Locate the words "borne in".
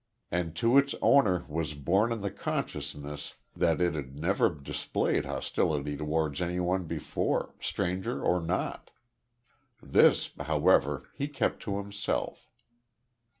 1.75-2.21